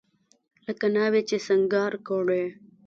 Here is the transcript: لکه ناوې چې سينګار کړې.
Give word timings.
لکه 0.67 0.85
ناوې 0.95 1.21
چې 1.29 1.37
سينګار 1.47 1.93
کړې. 2.07 2.43